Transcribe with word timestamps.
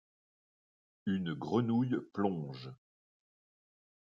Une 1.05 1.33
grenouille 1.35 1.99
plonge. 2.11 2.71